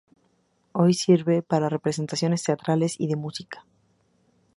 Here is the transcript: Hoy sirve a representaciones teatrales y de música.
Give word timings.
Hoy 0.71 0.95
sirve 0.95 1.45
a 1.47 1.59
representaciones 1.69 2.41
teatrales 2.41 2.95
y 2.99 3.05
de 3.05 3.15
música. 3.15 3.67